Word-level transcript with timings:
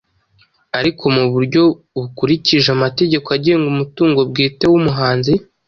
ariko 0.79 1.03
mu 1.15 1.25
buryo 1.33 1.63
bukurikije 1.97 2.69
amategeko 2.77 3.27
agenga 3.37 3.65
umutungo 3.73 4.19
bwite 4.29 4.63
w'umuhanzi 4.71 5.33